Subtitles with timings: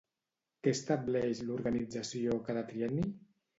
[0.67, 3.09] Què estableix l'organització cada trienni?